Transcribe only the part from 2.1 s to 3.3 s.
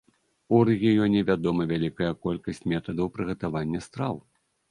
колькасць метадаў